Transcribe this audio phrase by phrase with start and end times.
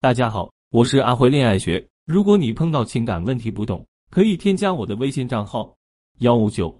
[0.00, 1.84] 大家好，我是阿辉恋爱学。
[2.06, 5.76] 如果你碰到情感问题不懂，可以添加我的微信账号
[6.20, 6.72] 幺五九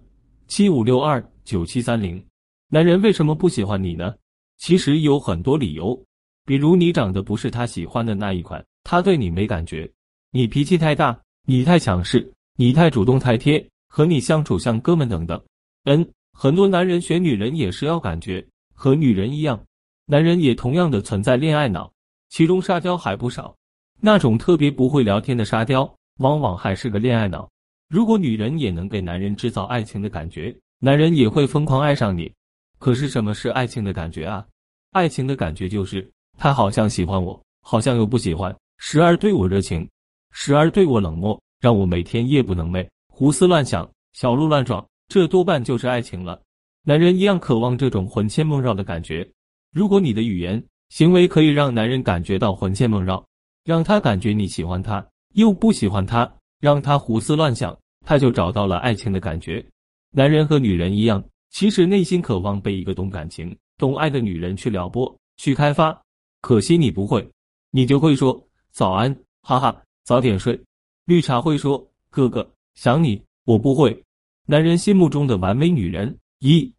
[0.47, 2.25] 七五六二九七三零。
[2.69, 4.15] 男人为什么不喜欢你呢？
[4.59, 6.01] 其实有很多理由，
[6.45, 9.85] 比如你长得不是他喜欢的那一款，他对你没感觉；
[10.31, 15.43] 你脾气太大，你太强势，你太主动太贴，和你相处像哥们等等。
[15.87, 19.61] 嗯，很多男人选女人也是要感觉，和女人一样，
[20.07, 21.93] 男人也同样的存在恋爱脑。
[22.29, 23.55] 其中沙雕还不少，
[24.01, 27.49] 那种特别不会聊天的沙雕，往往还是个恋爱脑。
[27.89, 32.31] 如果女人也能给男人制造爱情的感觉，男人也会疯狂爱上你。
[32.79, 34.47] 可是什么是爱情的感觉啊？
[34.93, 39.89] 爱情的感觉就是他好像喜欢我，好像又不喜欢，时而对我热情，
[40.31, 44.87] 时而对我冷漠，让我每天夜不能寐，胡思乱想，小鹿乱撞。
[45.09, 46.41] 这多半就是爱情了。
[46.85, 49.29] 男人一样渴望这种魂牵梦绕的感觉。
[49.73, 53.25] 如果你的语言，行为可以让男人感觉到魂牵梦绕，
[53.65, 56.31] 让他感觉你喜欢他又不喜欢他，
[56.61, 59.65] 让他胡思乱想，他就找到了爱情的感觉。
[60.11, 65.99] 男人和女人一样，其实内心渴望被一个懂感情、懂爱的女人去撩拨、去开发。
[66.41, 67.29] 可惜你不会，
[67.71, 70.59] 你就会说早安，哈哈，早点睡。
[71.05, 73.21] 绿茶会说哥哥想你。
[73.45, 74.05] 我不会。
[74.45, 76.71] 男人心目中的完美女人：一、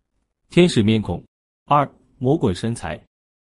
[0.51, 1.19] 天使面孔；
[1.65, 2.95] 二、魔鬼身材；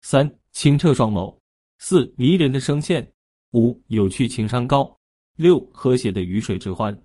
[0.02, 0.30] 三。
[0.54, 1.36] 清澈双眸，
[1.78, 3.06] 四迷人的声线，
[3.54, 4.96] 五有趣情商高，
[5.36, 6.96] 六和谐的鱼水之欢。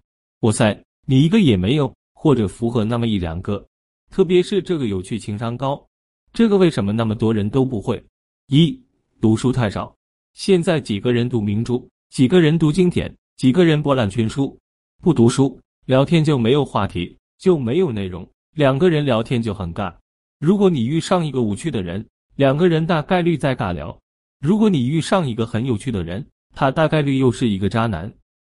[0.41, 3.67] 哇塞，你一个也没有，或者符合那么一两个。
[4.11, 5.83] 特别是这个有趣情商高，
[6.31, 8.01] 这个为什么那么多人都不会？
[8.49, 8.79] 一
[9.19, 9.93] 读书太少，
[10.33, 14.55] 现在几个人读名著，几个人读经典，几个人博览群书。
[15.01, 19.91] 不读书，聊天就没有话题，就没有内容，两个人聊天就很尬。
[20.39, 22.05] 如果你遇上一个无趣的人。
[22.39, 23.99] 两个人大概率在尬聊。
[24.39, 28.09] 如果你遇上一个很有趣的人，他大概率又是一个渣男。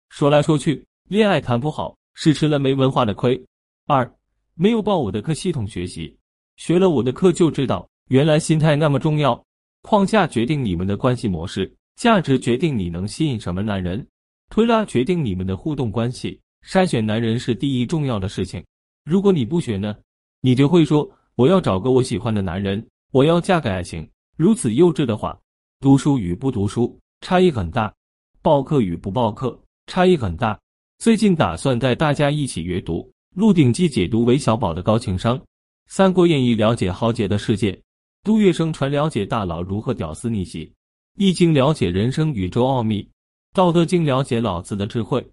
[0.10, 3.42] 说来说去，恋爱谈不好是吃了没文化的亏。
[3.86, 4.14] 二，
[4.56, 6.14] 没有报我的课系统学习，
[6.58, 9.42] 学了我的课就知道，原来心态那么重要。
[9.84, 14.06] 框架决定你们的关系模式，价值决定你能吸引什么男人，
[14.50, 16.38] 推拉决定你们的互动关系。
[16.62, 18.62] 筛选男人是第一重要的事情。
[19.06, 19.96] 如果你不学呢，
[20.42, 22.86] 你就会说我要找个我喜欢的男人。
[23.12, 25.40] 我要嫁给爱情，如此幼稚的话，
[25.80, 27.94] 读书与不读书差异很大，
[28.42, 30.60] 报课与不报课差异很大。
[30.98, 33.00] 最近打算带大家一起阅读
[33.34, 35.40] 《鹿鼎记》，解读韦小宝的高情商，
[35.88, 37.72] 《三国演义》了解豪杰的世界，
[38.24, 40.66] 《杜月笙传》了解大佬如何屌丝逆袭，
[41.16, 43.02] 《易经》了解人生宇宙奥秘，
[43.54, 45.22] 《道德经》了解老子的智慧，《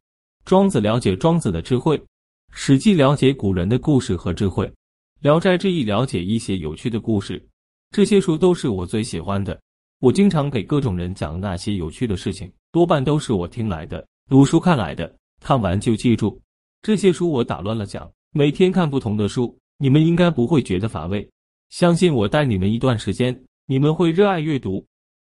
[0.45, 1.99] 庄子》了解庄子的智慧，
[2.53, 4.65] 《史记》了解古人的故事和智慧，
[5.23, 7.45] 《聊斋志异》了解一些有趣的故事。
[7.95, 9.57] 这些书都是我最喜欢的，
[10.01, 16.37] 我经常给各种人讲那些有趣的事情，多半都是我听来的、读书看来的，看完就记住。
[16.83, 21.25] 这些书我打乱了讲，每天看不同的书，你们应该不会觉得乏味。
[21.71, 24.85] 相信我，带你们一段时间，你们会热爱阅读。